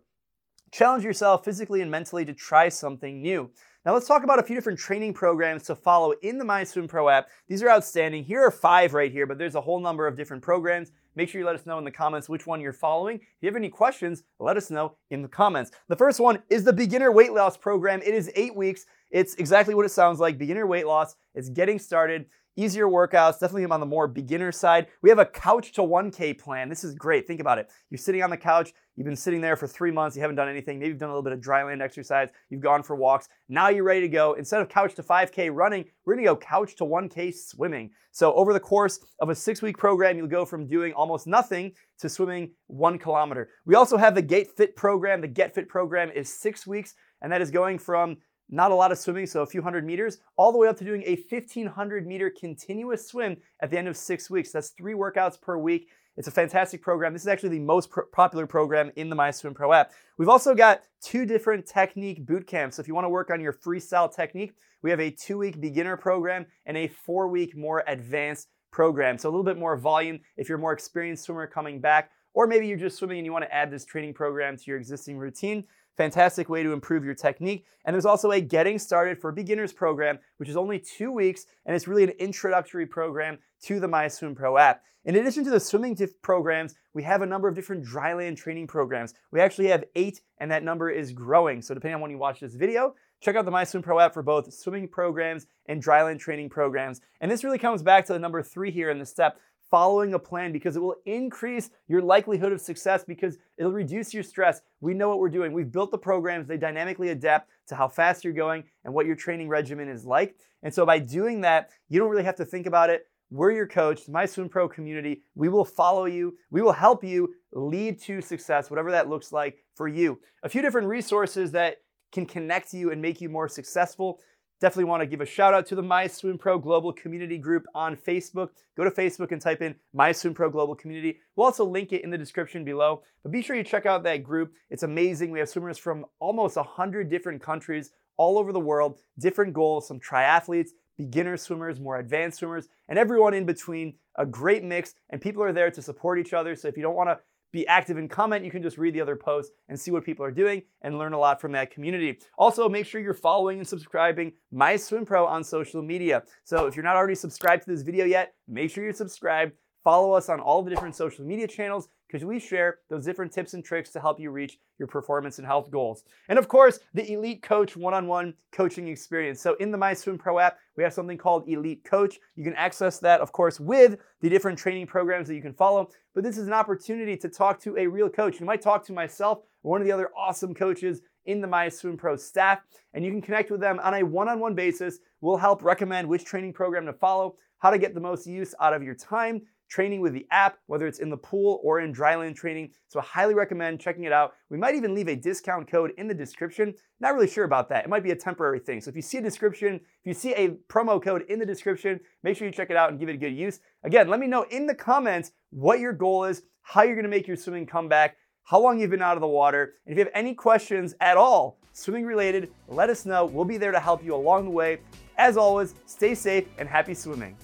Challenge 0.71 1.03
yourself 1.03 1.43
physically 1.43 1.81
and 1.81 1.91
mentally 1.91 2.23
to 2.23 2.33
try 2.33 2.69
something 2.69 3.21
new. 3.21 3.51
Now 3.85 3.93
let's 3.93 4.07
talk 4.07 4.23
about 4.23 4.39
a 4.39 4.43
few 4.43 4.55
different 4.55 4.79
training 4.79 5.13
programs 5.13 5.63
to 5.63 5.75
follow 5.75 6.13
in 6.21 6.37
the 6.37 6.45
MySwimPro 6.45 7.11
app. 7.11 7.27
These 7.49 7.61
are 7.61 7.69
outstanding. 7.69 8.23
Here 8.23 8.41
are 8.41 8.51
five 8.51 8.93
right 8.93 9.11
here, 9.11 9.27
but 9.27 9.37
there's 9.37 9.55
a 9.55 9.61
whole 9.61 9.81
number 9.81 10.07
of 10.07 10.15
different 10.15 10.41
programs. 10.41 10.91
Make 11.15 11.27
sure 11.27 11.41
you 11.41 11.45
let 11.45 11.55
us 11.55 11.65
know 11.65 11.77
in 11.77 11.83
the 11.83 11.91
comments 11.91 12.29
which 12.29 12.47
one 12.47 12.61
you're 12.61 12.71
following. 12.71 13.17
If 13.17 13.21
you 13.41 13.47
have 13.47 13.57
any 13.57 13.67
questions, 13.67 14.23
let 14.39 14.55
us 14.55 14.71
know 14.71 14.95
in 15.09 15.21
the 15.21 15.27
comments. 15.27 15.71
The 15.89 15.95
first 15.97 16.21
one 16.21 16.41
is 16.49 16.63
the 16.63 16.71
beginner 16.71 17.11
weight 17.11 17.33
loss 17.33 17.57
program. 17.57 18.01
It 18.01 18.13
is 18.13 18.31
eight 18.35 18.55
weeks. 18.55 18.85
It's 19.09 19.35
exactly 19.35 19.75
what 19.75 19.85
it 19.85 19.89
sounds 19.89 20.21
like 20.21 20.37
beginner 20.37 20.67
weight 20.67 20.87
loss. 20.87 21.15
It's 21.35 21.49
getting 21.49 21.79
started. 21.79 22.27
Easier 22.55 22.87
workouts, 22.87 23.39
definitely 23.39 23.65
on 23.65 23.79
the 23.79 23.85
more 23.85 24.07
beginner 24.07 24.51
side. 24.51 24.87
We 25.01 25.09
have 25.09 25.19
a 25.19 25.25
couch 25.25 25.71
to 25.73 25.81
1K 25.81 26.37
plan. 26.37 26.69
This 26.69 26.83
is 26.83 26.93
great. 26.95 27.27
Think 27.27 27.39
about 27.39 27.57
it. 27.57 27.69
You're 27.89 27.97
sitting 27.97 28.23
on 28.23 28.29
the 28.29 28.37
couch, 28.37 28.73
you've 28.95 29.05
been 29.05 29.15
sitting 29.15 29.41
there 29.41 29.55
for 29.55 29.67
three 29.67 29.91
months, 29.91 30.15
you 30.15 30.21
haven't 30.21 30.35
done 30.35 30.49
anything. 30.49 30.79
Maybe 30.79 30.89
you've 30.89 30.99
done 30.99 31.09
a 31.09 31.13
little 31.13 31.23
bit 31.23 31.33
of 31.33 31.41
dry 31.41 31.63
land 31.63 31.81
exercise, 31.81 32.29
you've 32.49 32.61
gone 32.61 32.83
for 32.83 32.95
walks. 32.95 33.27
Now 33.49 33.69
you're 33.69 33.83
ready 33.83 34.01
to 34.01 34.09
go. 34.09 34.33
Instead 34.33 34.61
of 34.61 34.69
couch 34.69 34.95
to 34.95 35.03
5K 35.03 35.49
running, 35.53 35.85
we're 36.05 36.15
gonna 36.15 36.25
go 36.25 36.35
couch 36.35 36.75
to 36.77 36.85
1K 36.85 37.33
swimming. 37.33 37.91
So 38.11 38.33
over 38.33 38.51
the 38.53 38.59
course 38.59 38.99
of 39.19 39.29
a 39.29 39.35
six 39.35 39.61
week 39.61 39.77
program, 39.77 40.17
you'll 40.17 40.27
go 40.27 40.45
from 40.45 40.67
doing 40.67 40.93
almost 40.93 41.27
nothing 41.27 41.71
to 41.99 42.09
swimming 42.09 42.51
one 42.67 42.97
kilometer. 42.97 43.49
We 43.65 43.75
also 43.75 43.97
have 43.97 44.15
the 44.15 44.21
Get 44.21 44.49
Fit 44.57 44.75
program. 44.75 45.21
The 45.21 45.27
Get 45.27 45.55
Fit 45.55 45.69
program 45.69 46.11
is 46.11 46.31
six 46.31 46.67
weeks, 46.67 46.93
and 47.21 47.31
that 47.31 47.41
is 47.41 47.51
going 47.51 47.79
from 47.79 48.17
not 48.51 48.71
a 48.71 48.75
lot 48.75 48.91
of 48.91 48.97
swimming, 48.97 49.25
so 49.25 49.41
a 49.41 49.45
few 49.47 49.61
hundred 49.61 49.85
meters, 49.85 50.19
all 50.35 50.51
the 50.51 50.57
way 50.57 50.67
up 50.67 50.77
to 50.77 50.85
doing 50.85 51.03
a 51.05 51.15
1500 51.29 52.05
meter 52.05 52.29
continuous 52.29 53.07
swim 53.07 53.37
at 53.61 53.71
the 53.71 53.77
end 53.77 53.87
of 53.87 53.97
six 53.97 54.29
weeks. 54.29 54.51
That's 54.51 54.69
three 54.69 54.93
workouts 54.93 55.41
per 55.41 55.57
week. 55.57 55.89
It's 56.17 56.27
a 56.27 56.31
fantastic 56.31 56.81
program. 56.81 57.13
This 57.13 57.21
is 57.21 57.29
actually 57.29 57.57
the 57.57 57.59
most 57.59 57.89
popular 58.11 58.45
program 58.45 58.91
in 58.97 59.09
the 59.09 59.15
MySwim 59.15 59.55
Pro 59.55 59.71
app. 59.71 59.91
We've 60.17 60.29
also 60.29 60.53
got 60.53 60.81
two 61.01 61.25
different 61.25 61.65
technique 61.65 62.25
boot 62.25 62.45
camps. 62.45 62.75
So 62.75 62.81
if 62.81 62.87
you 62.87 62.93
want 62.93 63.05
to 63.05 63.09
work 63.09 63.31
on 63.31 63.39
your 63.39 63.53
freestyle 63.53 64.13
technique, 64.13 64.53
we 64.81 64.89
have 64.89 64.99
a 64.99 65.09
two 65.09 65.37
week 65.37 65.61
beginner 65.61 65.95
program 65.95 66.45
and 66.65 66.75
a 66.75 66.87
four 66.87 67.29
week 67.29 67.55
more 67.55 67.83
advanced 67.87 68.49
program. 68.71 69.17
So 69.17 69.29
a 69.29 69.31
little 69.31 69.43
bit 69.43 69.57
more 69.57 69.77
volume 69.77 70.19
if 70.35 70.49
you're 70.49 70.57
a 70.57 70.61
more 70.61 70.73
experienced 70.73 71.23
swimmer 71.23 71.47
coming 71.47 71.79
back, 71.79 72.11
or 72.33 72.47
maybe 72.47 72.67
you're 72.67 72.77
just 72.77 72.97
swimming 72.97 73.17
and 73.17 73.25
you 73.25 73.31
want 73.31 73.45
to 73.45 73.53
add 73.53 73.71
this 73.71 73.85
training 73.85 74.13
program 74.13 74.57
to 74.57 74.63
your 74.67 74.77
existing 74.77 75.17
routine. 75.17 75.63
Fantastic 75.97 76.49
way 76.49 76.63
to 76.63 76.71
improve 76.71 77.03
your 77.03 77.13
technique. 77.13 77.65
And 77.85 77.93
there's 77.93 78.05
also 78.05 78.31
a 78.31 78.39
Getting 78.39 78.79
Started 78.79 79.19
for 79.19 79.31
Beginners 79.31 79.73
program, 79.73 80.19
which 80.37 80.49
is 80.49 80.55
only 80.55 80.79
two 80.79 81.11
weeks, 81.11 81.45
and 81.65 81.75
it's 81.75 81.87
really 81.87 82.03
an 82.03 82.11
introductory 82.11 82.85
program 82.85 83.37
to 83.63 83.79
the 83.79 83.87
MySwim 83.87 84.35
Pro 84.35 84.57
app. 84.57 84.83
In 85.03 85.15
addition 85.15 85.43
to 85.45 85.49
the 85.49 85.59
swimming 85.59 85.97
programs, 86.21 86.75
we 86.93 87.01
have 87.03 87.23
a 87.23 87.25
number 87.25 87.47
of 87.47 87.55
different 87.55 87.83
dryland 87.83 88.37
training 88.37 88.67
programs. 88.67 89.15
We 89.31 89.41
actually 89.41 89.67
have 89.67 89.83
eight, 89.95 90.21
and 90.37 90.51
that 90.51 90.63
number 90.63 90.91
is 90.91 91.11
growing. 91.11 91.61
So 91.61 91.73
depending 91.73 91.95
on 91.95 92.01
when 92.01 92.11
you 92.11 92.19
watch 92.19 92.39
this 92.39 92.53
video, 92.53 92.93
check 93.19 93.35
out 93.35 93.45
the 93.45 93.51
MySwim 93.51 93.81
Pro 93.81 93.99
app 93.99 94.13
for 94.13 94.21
both 94.21 94.53
swimming 94.53 94.87
programs 94.87 95.47
and 95.65 95.83
dryland 95.83 96.19
training 96.19 96.49
programs. 96.49 97.01
And 97.19 97.31
this 97.31 97.43
really 97.43 97.57
comes 97.57 97.81
back 97.81 98.05
to 98.05 98.13
the 98.13 98.19
number 98.19 98.43
three 98.43 98.69
here 98.69 98.91
in 98.91 98.99
the 98.99 99.05
step, 99.05 99.39
following 99.71 100.13
a 100.13 100.19
plan 100.19 100.51
because 100.51 100.75
it 100.75 100.81
will 100.81 100.97
increase 101.05 101.71
your 101.87 102.01
likelihood 102.01 102.51
of 102.51 102.61
success 102.61 103.03
because 103.03 103.37
it'll 103.57 103.71
reduce 103.71 104.13
your 104.13 104.21
stress. 104.21 104.61
We 104.81 104.93
know 104.93 105.09
what 105.09 105.19
we're 105.19 105.29
doing. 105.29 105.53
We've 105.53 105.71
built 105.71 105.89
the 105.89 105.97
programs, 105.97 106.47
they 106.47 106.57
dynamically 106.57 107.09
adapt 107.09 107.49
to 107.67 107.75
how 107.75 107.87
fast 107.87 108.23
you're 108.23 108.33
going 108.33 108.65
and 108.83 108.93
what 108.93 109.05
your 109.05 109.15
training 109.15 109.47
regimen 109.47 109.87
is 109.87 110.05
like. 110.05 110.35
And 110.61 110.73
so 110.73 110.85
by 110.85 110.99
doing 110.99 111.41
that, 111.41 111.69
you 111.89 111.99
don't 111.99 112.09
really 112.09 112.23
have 112.23 112.35
to 112.35 112.45
think 112.45 112.67
about 112.67 112.89
it. 112.89 113.07
We're 113.31 113.51
your 113.51 113.67
coach, 113.67 114.09
my 114.09 114.25
Swim 114.25 114.49
Pro 114.49 114.67
community. 114.67 115.21
We 115.35 115.47
will 115.47 115.63
follow 115.63 116.03
you. 116.03 116.37
We 116.49 116.61
will 116.61 116.73
help 116.73 117.01
you 117.01 117.33
lead 117.53 117.99
to 118.01 118.21
success, 118.21 118.69
whatever 118.69 118.91
that 118.91 119.07
looks 119.07 119.31
like 119.31 119.63
for 119.73 119.87
you. 119.87 120.19
A 120.43 120.49
few 120.49 120.61
different 120.61 120.87
resources 120.87 121.51
that 121.53 121.77
can 122.11 122.25
connect 122.25 122.73
you 122.73 122.91
and 122.91 123.01
make 123.01 123.21
you 123.21 123.29
more 123.29 123.47
successful. 123.47 124.19
Definitely 124.61 124.91
want 124.91 125.01
to 125.01 125.07
give 125.07 125.21
a 125.21 125.25
shout 125.25 125.55
out 125.55 125.65
to 125.65 125.75
the 125.75 125.81
My 125.81 126.05
Swim 126.05 126.37
Pro 126.37 126.59
Global 126.59 126.93
Community 126.93 127.39
Group 127.39 127.65
on 127.73 127.95
Facebook. 127.95 128.49
Go 128.77 128.83
to 128.83 128.91
Facebook 128.91 129.31
and 129.31 129.41
type 129.41 129.63
in 129.63 129.73
My 129.91 130.11
Swim 130.11 130.35
Pro 130.35 130.51
Global 130.51 130.75
Community. 130.75 131.17
We'll 131.35 131.47
also 131.47 131.65
link 131.65 131.91
it 131.93 132.03
in 132.03 132.11
the 132.11 132.17
description 132.17 132.63
below. 132.63 133.01
But 133.23 133.31
be 133.31 133.41
sure 133.41 133.55
you 133.55 133.63
check 133.63 133.87
out 133.87 134.03
that 134.03 134.23
group. 134.23 134.53
It's 134.69 134.83
amazing. 134.83 135.31
We 135.31 135.39
have 135.39 135.49
swimmers 135.49 135.79
from 135.79 136.05
almost 136.19 136.57
100 136.57 137.09
different 137.09 137.41
countries 137.41 137.89
all 138.17 138.37
over 138.37 138.53
the 138.53 138.59
world, 138.59 138.99
different 139.17 139.53
goals, 139.53 139.87
some 139.87 139.99
triathletes, 139.99 140.69
beginner 140.95 141.37
swimmers, 141.37 141.79
more 141.79 141.97
advanced 141.97 142.37
swimmers, 142.37 142.67
and 142.87 142.99
everyone 142.99 143.33
in 143.33 143.47
between. 143.47 143.95
A 144.17 144.25
great 144.27 144.63
mix, 144.63 144.93
and 145.09 145.19
people 145.19 145.41
are 145.41 145.53
there 145.53 145.71
to 145.71 145.81
support 145.81 146.19
each 146.19 146.33
other. 146.33 146.55
So 146.55 146.67
if 146.67 146.77
you 146.77 146.83
don't 146.83 146.95
want 146.95 147.09
to 147.09 147.17
be 147.51 147.67
active 147.67 147.97
and 147.97 148.09
comment. 148.09 148.45
You 148.45 148.51
can 148.51 148.63
just 148.63 148.77
read 148.77 148.93
the 148.93 149.01
other 149.01 149.15
posts 149.15 149.51
and 149.69 149.79
see 149.79 149.91
what 149.91 150.05
people 150.05 150.25
are 150.25 150.31
doing 150.31 150.63
and 150.81 150.97
learn 150.97 151.13
a 151.13 151.19
lot 151.19 151.41
from 151.41 151.51
that 151.53 151.71
community. 151.71 152.19
Also, 152.37 152.69
make 152.69 152.85
sure 152.85 153.01
you're 153.01 153.13
following 153.13 153.59
and 153.59 153.67
subscribing 153.67 154.33
My 154.51 154.75
Swim 154.75 155.05
Pro 155.05 155.25
on 155.25 155.43
social 155.43 155.81
media. 155.81 156.23
So 156.43 156.65
if 156.65 156.75
you're 156.75 156.85
not 156.85 156.95
already 156.95 157.15
subscribed 157.15 157.63
to 157.63 157.71
this 157.71 157.81
video 157.81 158.05
yet, 158.05 158.33
make 158.47 158.71
sure 158.71 158.83
you're 158.83 158.93
subscribed. 158.93 159.53
Follow 159.83 160.13
us 160.13 160.29
on 160.29 160.39
all 160.39 160.61
the 160.61 160.69
different 160.69 160.95
social 160.95 161.25
media 161.25 161.47
channels 161.47 161.87
because 162.11 162.25
we 162.25 162.39
share 162.39 162.79
those 162.89 163.05
different 163.05 163.31
tips 163.31 163.53
and 163.53 163.63
tricks 163.63 163.89
to 163.91 163.99
help 163.99 164.19
you 164.19 164.31
reach 164.31 164.57
your 164.77 164.87
performance 164.87 165.37
and 165.37 165.47
health 165.47 165.71
goals. 165.71 166.03
And 166.27 166.37
of 166.37 166.47
course, 166.47 166.79
the 166.93 167.09
Elite 167.13 167.41
Coach 167.41 167.77
one 167.77 167.93
on 167.93 168.07
one 168.07 168.33
coaching 168.51 168.87
experience. 168.89 169.39
So 169.39 169.55
in 169.55 169.71
the 169.71 169.77
My 169.77 169.93
Swim 169.93 170.17
Pro 170.17 170.39
app, 170.39 170.57
we 170.75 170.83
have 170.83 170.93
something 170.93 171.17
called 171.17 171.47
Elite 171.47 171.83
Coach. 171.85 172.19
You 172.35 172.43
can 172.43 172.55
access 172.55 172.99
that, 172.99 173.21
of 173.21 173.31
course, 173.31 173.59
with 173.59 173.97
the 174.19 174.29
different 174.29 174.59
training 174.59 174.87
programs 174.87 175.27
that 175.29 175.35
you 175.35 175.41
can 175.41 175.53
follow. 175.53 175.89
But 176.13 176.23
this 176.23 176.37
is 176.37 176.47
an 176.47 176.53
opportunity 176.53 177.15
to 177.15 177.29
talk 177.29 177.61
to 177.61 177.77
a 177.77 177.87
real 177.87 178.09
coach. 178.09 178.39
You 178.39 178.45
might 178.45 178.61
talk 178.61 178.85
to 178.87 178.93
myself 178.93 179.39
or 179.63 179.71
one 179.71 179.81
of 179.81 179.87
the 179.87 179.93
other 179.93 180.11
awesome 180.17 180.53
coaches 180.53 181.01
in 181.25 181.39
the 181.39 181.47
My 181.47 181.69
Swim 181.69 181.97
Pro 181.97 182.15
staff, 182.15 182.59
and 182.93 183.05
you 183.05 183.11
can 183.11 183.21
connect 183.21 183.51
with 183.51 183.61
them 183.61 183.79
on 183.83 183.93
a 183.93 184.03
one 184.03 184.27
on 184.27 184.39
one 184.39 184.55
basis. 184.55 184.99
We'll 185.21 185.37
help 185.37 185.63
recommend 185.63 186.07
which 186.07 186.25
training 186.25 186.53
program 186.53 186.85
to 186.87 186.93
follow, 186.93 187.35
how 187.59 187.69
to 187.69 187.77
get 187.77 187.93
the 187.93 187.99
most 187.99 188.25
use 188.25 188.55
out 188.59 188.73
of 188.73 188.81
your 188.81 188.95
time, 188.95 189.43
training 189.71 190.01
with 190.01 190.13
the 190.13 190.27
app, 190.31 190.57
whether 190.67 190.85
it's 190.85 190.99
in 190.99 191.09
the 191.09 191.17
pool 191.17 191.61
or 191.63 191.79
in 191.79 191.93
dryland 191.93 192.35
training. 192.35 192.69
So 192.89 192.99
I 192.99 193.03
highly 193.03 193.33
recommend 193.33 193.79
checking 193.79 194.03
it 194.03 194.11
out. 194.11 194.33
We 194.49 194.57
might 194.57 194.75
even 194.75 194.93
leave 194.93 195.07
a 195.07 195.15
discount 195.15 195.71
code 195.71 195.93
in 195.97 196.07
the 196.07 196.13
description. 196.13 196.75
Not 196.99 197.15
really 197.15 197.29
sure 197.29 197.45
about 197.45 197.69
that. 197.69 197.85
It 197.85 197.89
might 197.89 198.03
be 198.03 198.11
a 198.11 198.15
temporary 198.15 198.59
thing. 198.59 198.81
So 198.81 198.89
if 198.89 198.95
you 198.97 199.01
see 199.01 199.19
a 199.19 199.21
description, 199.21 199.75
if 199.75 200.05
you 200.05 200.13
see 200.13 200.33
a 200.33 200.49
promo 200.69 201.01
code 201.01 201.23
in 201.29 201.39
the 201.39 201.45
description, 201.45 202.01
make 202.21 202.35
sure 202.35 202.45
you 202.45 202.53
check 202.53 202.69
it 202.69 202.75
out 202.75 202.91
and 202.91 202.99
give 202.99 203.07
it 203.07 203.15
a 203.15 203.17
good 203.17 203.33
use. 203.33 203.61
Again, 203.83 204.09
let 204.09 204.19
me 204.19 204.27
know 204.27 204.43
in 204.51 204.67
the 204.67 204.75
comments 204.75 205.31
what 205.51 205.79
your 205.79 205.93
goal 205.93 206.25
is, 206.25 206.43
how 206.63 206.83
you're 206.83 206.97
gonna 206.97 207.07
make 207.07 207.27
your 207.27 207.37
swimming 207.37 207.65
comeback, 207.65 208.17
how 208.43 208.59
long 208.59 208.77
you've 208.77 208.91
been 208.91 209.01
out 209.01 209.15
of 209.15 209.21
the 209.21 209.27
water. 209.27 209.75
And 209.85 209.93
if 209.93 209.97
you 209.97 210.03
have 210.03 210.13
any 210.13 210.33
questions 210.33 210.95
at 210.99 211.15
all, 211.15 211.59
swimming 211.71 212.05
related, 212.05 212.51
let 212.67 212.89
us 212.89 213.05
know. 213.05 213.23
We'll 213.25 213.45
be 213.45 213.57
there 213.57 213.71
to 213.71 213.79
help 213.79 214.03
you 214.03 214.13
along 214.13 214.45
the 214.45 214.51
way. 214.51 214.79
As 215.17 215.37
always, 215.37 215.75
stay 215.85 216.13
safe 216.13 216.47
and 216.57 216.67
happy 216.67 216.93
swimming. 216.93 217.37